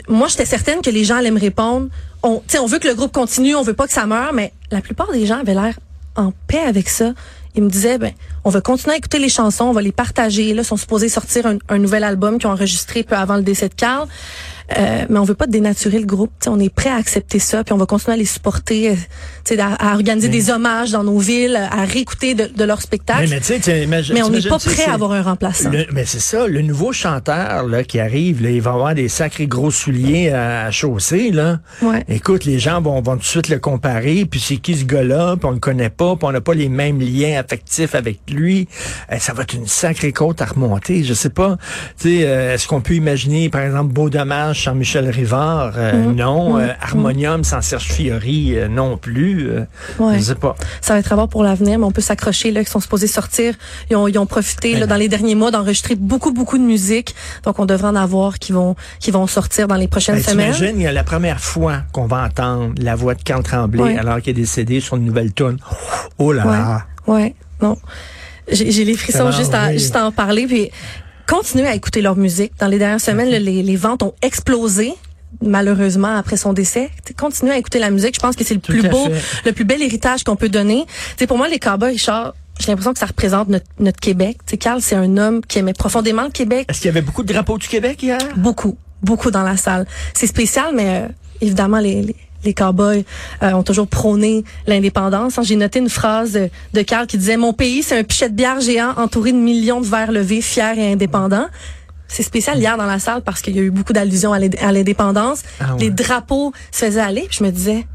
moi, 0.09 0.29
j'étais 0.29 0.45
certaine 0.45 0.83
que 0.83 0.91
les 0.91 1.05
gens 1.05 1.17
allaient 1.17 1.31
me 1.31 1.41
répondre 1.41 1.89
on, 2.23 2.43
on 2.61 2.67
veut 2.67 2.79
que 2.79 2.89
le 2.89 2.95
groupe 2.95 3.13
continue, 3.13 3.55
on 3.55 3.63
veut 3.63 3.75
pas 3.75 3.87
que 3.87 3.93
ça 3.93 4.07
meure, 4.07 4.33
mais 4.33 4.53
la 4.71 4.81
plupart 4.81 5.11
des 5.13 5.27
gens 5.27 5.39
avaient 5.39 5.55
l'air 5.55 5.79
en 6.17 6.33
paix 6.47 6.61
avec 6.61 6.89
ça. 6.89 7.13
Ils 7.55 7.63
me 7.63 7.69
disaient, 7.69 7.99
ben, 7.99 8.13
on 8.45 8.51
va 8.51 8.61
continuer 8.61 8.95
à 8.95 8.99
écouter 8.99 9.19
les 9.19 9.29
chansons, 9.29 9.65
on 9.65 9.73
va 9.73 9.83
les 9.83 9.93
partager. 9.93 10.55
Là, 10.55 10.63
ils 10.63 10.65
sont 10.65 10.77
supposés 10.77 11.09
sortir 11.09 11.47
un, 11.47 11.59
un 11.69 11.79
nouvel 11.79 12.05
album 12.05 12.39
qu'ils 12.39 12.49
ont 12.49 12.53
enregistré 12.53 13.03
peu 13.03 13.15
avant 13.15 13.37
le 13.37 13.43
décès 13.43 13.69
de 13.69 13.75
Carl. 13.75 14.09
Euh, 14.79 15.05
mais 15.09 15.19
on 15.19 15.25
veut 15.25 15.35
pas 15.35 15.47
dénaturer 15.47 15.99
le 15.99 16.07
groupe. 16.07 16.31
on 16.47 16.59
est 16.61 16.73
prêt 16.73 16.91
à 16.91 16.97
accepter 16.97 17.39
ça, 17.39 17.65
puis 17.65 17.73
on 17.73 17.77
va 17.77 17.87
continuer 17.87 18.15
à 18.15 18.19
les 18.19 18.25
supporter, 18.25 18.91
euh, 18.91 19.57
à, 19.59 19.91
à, 19.91 19.95
organiser 19.95 20.29
des 20.29 20.51
hommages 20.51 20.93
dans 20.93 21.05
nos 21.05 21.19
villes, 21.19 21.57
à 21.57 21.85
réécouter 21.85 22.35
de, 22.35 22.47
de 22.47 22.65
leurs 22.65 22.83
spectacles. 22.83 23.29
Mais, 23.29 24.03
mais 24.13 24.23
on 24.23 24.31
n'est 24.31 24.43
pas 24.43 24.59
prêt 24.59 24.85
à 24.85 24.95
avoir 24.95 25.13
un 25.13 25.23
remplaçant. 25.23 25.71
mais 25.93 26.05
c'est 26.05 26.21
ça, 26.21 26.47
le 26.47 26.63
nouveau 26.63 26.93
chanteur 26.93 27.67
là, 27.67 27.85
qui 27.85 28.01
arrive, 28.01 28.43
là, 28.43 28.51
il 28.51 28.63
va 28.63 28.73
avoir 28.73 28.95
des 28.95 29.09
sacrés 29.09 29.47
gros 29.47 29.71
souliers 29.71 30.31
à, 30.31 30.71
chausser. 30.71 31.31
Là. 31.31 31.59
Ouais. 31.83 32.05
Écoute, 32.09 32.45
les 32.45 32.59
gens 32.59 32.81
vont, 32.81 33.01
vont 33.03 33.13
tout 33.13 33.21
de 33.21 33.25
suite 33.25 33.49
le 33.49 33.59
comparer, 33.59 34.25
puis 34.25 34.41
c'est 34.41 34.57
qui 34.57 34.77
ce 34.77 34.85
gars-là, 34.85 35.37
puis 35.37 35.47
on 35.47 35.53
le 35.53 35.59
connaît 35.59 35.91
pas, 35.91 36.17
puis 36.17 36.27
on 36.27 36.33
n'a 36.33 36.41
pas 36.41 36.55
les 36.55 36.69
mêmes 36.69 37.01
liens 37.01 37.39
affectifs 37.39 37.95
avec 37.95 38.21
lui. 38.31 38.69
Eh, 39.11 39.19
ça 39.19 39.33
va 39.33 39.43
être 39.43 39.55
une 39.55 39.67
sacrée 39.67 40.13
côte 40.13 40.41
à 40.41 40.47
remonter. 40.47 41.05
Je 41.05 41.15
sais 41.15 41.31
pas. 41.31 41.57
Euh, 42.05 42.55
est-ce 42.55 42.67
qu'on 42.69 42.81
peut 42.81 42.95
imaginer, 42.95 43.49
par 43.49 43.63
exemple, 43.63 43.93
Beau 43.93 44.11
Dommage 44.11 44.52
Jean-Michel 44.53 45.09
Rivard, 45.09 45.73
euh, 45.77 45.93
mhm. 45.93 46.15
non. 46.17 46.55
Mhm. 46.55 46.61
Euh, 46.61 46.73
Harmonium 46.81 47.45
sans 47.45 47.61
Serge 47.61 47.91
Fiori, 47.93 48.57
euh, 48.57 48.69
non 48.69 48.97
plus. 48.97 49.51
Ouais. 49.99 50.19
Je 50.19 50.23
sais 50.23 50.35
pas. 50.35 50.57
Ça 50.81 50.95
va 50.95 51.01
être 51.01 51.13
à 51.13 51.15
voir 51.15 51.29
pour 51.29 51.43
l'avenir, 51.43 51.79
mais 51.79 51.85
on 51.85 51.91
peut 51.91 52.01
s'accrocher 52.03 52.51
là, 52.51 52.61
qu'ils 52.61 52.71
sont 52.71 52.81
supposés 52.81 53.07
sortir. 53.07 53.55
Ils 53.91 53.97
ont, 53.97 54.09
ils 54.09 54.19
ont 54.19 54.27
profité 54.27 54.79
là, 54.79 54.87
dans 54.87 54.97
les 54.97 55.09
derniers 55.09 55.35
mois 55.35 55.51
d'enregistrer 55.51 55.95
beaucoup, 55.95 56.33
beaucoup 56.33 56.59
de 56.59 56.63
musique. 56.63 57.15
Donc, 57.45 57.59
on 57.59 57.67
devrait 57.67 57.89
en 57.89 57.97
avoir 57.97 58.39
qui 58.39 58.53
vont, 58.53 58.77
qui 59.01 59.11
vont 59.11 59.27
sortir 59.27 59.69
dans 59.69 59.77
les 59.77 59.89
prochaines 59.89 60.17
ben, 60.17 60.23
semaines. 60.23 60.53
T'imagines, 60.55 60.81
il 60.81 60.85
y 60.85 60.87
a 60.87 60.93
la 60.93 61.05
première 61.05 61.41
fois 61.41 61.83
qu'on 61.93 62.07
va 62.07 62.25
entendre 62.25 62.75
la 62.79 62.95
voix 62.95 63.15
de 63.15 63.23
Carl 63.23 63.43
Tremblay 63.43 63.97
alors 63.97 64.21
qu'il 64.21 64.31
est 64.31 64.41
décédé 64.41 64.81
sur 64.81 64.97
une 64.97 65.05
nouvelle 65.05 65.33
tune. 65.33 65.59
Oh 66.19 66.33
là 66.33 66.45
là. 66.45 66.87
Ouais, 67.07 67.35
non. 67.61 67.77
J'ai 68.51 68.85
les 68.85 68.97
frissons 68.97 69.31
juste 69.31 69.55
à, 69.55 69.73
juste 69.73 69.97
à 69.97 70.05
en 70.05 70.13
parler. 70.13 70.47
Puis 70.47 70.71
continuer 71.27 71.67
à 71.67 71.75
écouter 71.75 72.03
leur 72.03 72.17
musique. 72.17 72.53
Dans 72.59 72.69
les 72.69 72.79
dernières 72.79 73.01
semaines, 73.01 73.29
les, 73.29 73.63
les, 73.63 73.77
ventes 73.77 74.03
ont 74.03 74.15
explosé 74.23 74.95
malheureusement 75.41 76.17
après 76.17 76.37
son 76.37 76.53
décès. 76.53 76.91
Continuer 77.17 77.53
à 77.53 77.59
écouter 77.59 77.79
la 77.79 77.91
musique, 77.91 78.15
je 78.15 78.21
pense 78.21 78.37
que 78.37 78.45
c'est 78.45 78.55
le 78.55 78.61
plus 78.61 78.89
beau, 78.89 79.09
le 79.45 79.53
plus 79.53 79.65
bel 79.65 79.83
héritage 79.83 80.25
qu'on 80.25 80.37
peut 80.37 80.49
donner. 80.49 80.85
C'est 81.17 81.27
pour 81.27 81.39
moi 81.39 81.49
les 81.49 81.59
Cowboys 81.59 81.93
Richard, 81.93 82.35
j'ai 82.59 82.69
l'impression 82.69 82.93
que 82.93 82.99
ça 82.99 83.07
représente 83.07 83.49
notre, 83.49 83.67
notre 83.79 84.01
Québec. 84.01 84.39
Tu 84.47 84.57
Carl, 84.57 84.81
c'est 84.81 84.95
un 84.95 85.17
homme 85.17 85.41
qui 85.45 85.59
aimait 85.59 85.73
profondément 85.73 86.25
le 86.25 86.31
Québec. 86.31 86.67
Est-ce 86.69 86.81
qu'il 86.81 86.89
y 86.89 86.91
avait 86.91 87.03
beaucoup 87.03 87.23
de 87.23 87.33
drapeaux 87.33 87.59
du 87.59 87.67
Québec 87.67 88.03
hier? 88.03 88.19
Beaucoup, 88.37 88.77
beaucoup 89.03 89.31
dans 89.31 89.43
la 89.43 89.57
salle. 89.57 89.87
C'est 90.15 90.27
spécial 90.27 90.75
mais 90.75 91.05
euh, 91.05 91.09
évidemment 91.41 91.79
les 91.79 92.03
les 92.03 92.17
cowboys 92.51 93.05
euh, 93.43 93.53
ont 93.53 93.63
toujours 93.63 93.87
prôné 93.87 94.45
l'indépendance. 94.67 95.39
J'ai 95.43 95.57
noté 95.57 95.79
une 95.79 95.89
phrase 95.89 96.39
de, 96.73 96.83
Carl 96.83 97.07
qui 97.07 97.19
disait 97.19 97.37
Mon 97.37 97.53
pays, 97.53 97.83
c'est 97.83 97.99
un 97.99 98.05
pichet 98.05 98.29
de 98.29 98.35
bière 98.35 98.61
géant 98.61 98.93
entouré 98.97 99.33
de 99.33 99.39
millions 99.39 99.81
de 99.81 99.87
verres 99.87 100.13
levés, 100.13 100.43
fiers 100.43 100.75
et 100.77 100.93
indépendants. 100.93 101.47
C'est 102.09 102.23
spécial 102.23 102.59
hier 102.59 102.77
dans 102.77 102.87
la 102.87 102.99
salle 102.99 103.23
parce 103.23 103.41
qu'il 103.41 103.57
y 103.57 103.59
a 103.59 103.63
eu 103.63 103.71
beaucoup 103.71 103.95
d'allusions 103.95 104.33
à 104.35 104.39
l'indépendance. 104.73 105.43
Ah 105.61 105.77
les 105.79 105.91
drapeaux 105.91 106.53
se 106.71 106.85
faisaient 106.85 107.01
aller. 107.01 107.27
je 107.31 107.43
me 107.43 107.51
disais, 107.51 107.87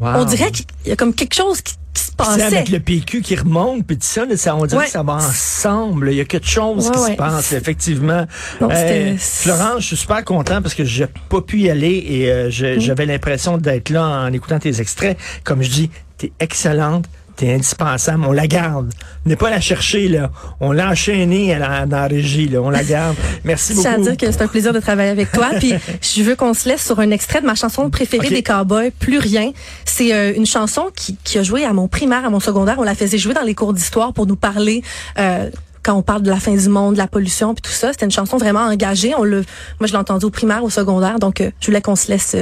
on 0.00 0.24
dirait 0.24 0.50
qu'il 0.50 0.66
y 0.86 0.90
a 0.90 0.96
comme 0.96 1.14
quelque 1.14 1.34
chose 1.34 1.60
qui 1.60 1.74
c'est 2.22 2.42
avec 2.42 2.68
le 2.68 2.80
PQ 2.80 3.22
qui 3.22 3.36
remonte, 3.36 3.86
puis 3.86 3.96
tout 3.96 4.06
ça, 4.06 4.24
ça 4.36 4.56
on 4.56 4.66
dirait 4.66 4.84
que 4.84 4.90
ça 4.90 5.02
va 5.02 5.14
ensemble. 5.14 6.10
Il 6.12 6.16
y 6.16 6.20
a 6.20 6.24
quelque 6.24 6.46
chose 6.46 6.90
qui 6.90 6.98
se 6.98 7.16
passe, 7.16 7.52
effectivement. 7.52 8.26
Euh, 8.62 9.16
Florence, 9.18 9.80
je 9.80 9.86
suis 9.88 9.96
super 9.96 10.24
content 10.24 10.62
parce 10.62 10.74
que 10.74 10.84
j'ai 10.84 11.06
pas 11.28 11.40
pu 11.40 11.60
y 11.60 11.70
aller 11.70 12.04
et 12.06 12.30
euh, 12.30 12.48
mm. 12.48 12.80
j'avais 12.80 13.06
l'impression 13.06 13.58
d'être 13.58 13.90
là 13.90 14.04
en 14.04 14.32
écoutant 14.32 14.58
tes 14.58 14.80
extraits. 14.80 15.18
Comme 15.42 15.62
je 15.62 15.70
dis, 15.70 15.90
t'es 16.18 16.32
excellente 16.40 17.06
T'es 17.36 17.52
indispensable. 17.52 18.24
On 18.26 18.32
la 18.32 18.46
garde. 18.46 18.92
N'est 19.26 19.36
pas 19.36 19.50
la 19.50 19.60
chercher, 19.60 20.08
là. 20.08 20.30
On 20.60 20.70
l'a 20.70 20.90
enchaînée 20.90 21.56
dans 21.58 21.88
la 21.90 22.06
régie, 22.06 22.48
là. 22.48 22.60
On 22.60 22.70
la 22.70 22.84
garde. 22.84 23.16
Merci 23.44 23.74
beaucoup. 23.74 23.88
Je 23.88 23.94
tiens 23.94 24.00
à 24.00 24.02
dire 24.02 24.16
que 24.16 24.30
c'est 24.30 24.42
un 24.42 24.46
plaisir 24.46 24.72
de 24.72 24.78
travailler 24.78 25.10
avec 25.10 25.32
toi. 25.32 25.50
Puis, 25.58 25.74
je 26.00 26.22
veux 26.22 26.36
qu'on 26.36 26.54
se 26.54 26.68
laisse 26.68 26.84
sur 26.84 27.00
un 27.00 27.10
extrait 27.10 27.40
de 27.40 27.46
ma 27.46 27.54
chanson 27.54 27.90
préférée 27.90 28.30
des 28.30 28.42
Cowboys, 28.42 28.90
Plus 28.90 29.18
rien. 29.18 29.52
C'est 29.84 30.14
euh, 30.14 30.32
une 30.36 30.46
chanson 30.46 30.90
qui, 30.94 31.16
qui, 31.24 31.38
a 31.38 31.42
joué 31.42 31.64
à 31.64 31.72
mon 31.72 31.88
primaire, 31.88 32.24
à 32.24 32.30
mon 32.30 32.40
secondaire. 32.40 32.76
On 32.78 32.84
la 32.84 32.94
faisait 32.94 33.18
jouer 33.18 33.34
dans 33.34 33.42
les 33.42 33.54
cours 33.54 33.72
d'histoire 33.72 34.12
pour 34.12 34.26
nous 34.26 34.36
parler, 34.36 34.82
euh, 35.18 35.50
quand 35.82 35.94
on 35.94 36.02
parle 36.02 36.22
de 36.22 36.30
la 36.30 36.40
fin 36.40 36.54
du 36.54 36.68
monde, 36.68 36.94
de 36.94 36.98
la 36.98 37.08
pollution, 37.08 37.54
puis 37.54 37.62
tout 37.62 37.76
ça. 37.76 37.92
C'était 37.92 38.06
une 38.06 38.12
chanson 38.12 38.36
vraiment 38.36 38.60
engagée. 38.60 39.12
On 39.18 39.24
le, 39.24 39.44
moi, 39.80 39.86
je 39.86 39.92
l'ai 39.92 39.98
entendue 39.98 40.26
au 40.26 40.30
primaire, 40.30 40.62
au 40.64 40.70
secondaire. 40.70 41.18
Donc, 41.18 41.40
euh, 41.40 41.50
je 41.60 41.66
voulais 41.66 41.82
qu'on 41.82 41.96
se 41.96 42.08
laisse 42.08 42.36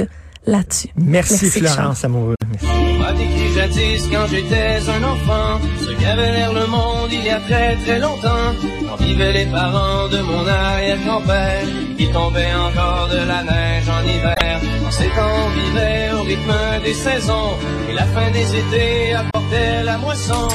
là-dessus. 0.45 0.89
Merci, 0.95 1.49
Florence 1.49 2.03
Amoureux. 2.03 2.35
On 2.63 2.99
m'a 2.99 3.11
décrit 3.13 3.53
jadis 3.53 4.07
quand 4.11 4.27
j'étais 4.27 4.79
un 4.89 5.03
enfant, 5.03 5.59
ce 5.79 5.91
qu'avait 5.91 6.31
l'air 6.31 6.53
le 6.53 6.65
monde 6.67 7.09
il 7.11 7.23
y 7.23 7.29
a 7.29 7.39
très 7.39 7.75
très 7.77 7.99
longtemps, 7.99 8.53
quand 8.87 9.03
vivaient 9.03 9.33
les 9.33 9.45
parents 9.45 10.07
de 10.09 10.21
mon 10.21 10.47
arrière-grand-père, 10.47 11.65
il 11.99 12.11
tombait 12.11 12.53
encore 12.53 13.09
de 13.09 13.17
la 13.17 13.43
neige 13.43 13.89
en 13.89 14.03
hiver, 14.07 14.61
en 14.85 14.91
ces 14.91 15.07
temps 15.07 15.35
on 15.45 15.49
vivait 15.49 16.11
au 16.13 16.21
rythme 16.23 16.53
des 16.83 16.93
saisons, 16.93 17.57
et 17.89 17.93
la 17.93 18.05
fin 18.05 18.31
des 18.31 18.55
étés 18.55 19.13
apportait 19.13 19.83
la 19.83 19.97
moisson. 19.97 20.47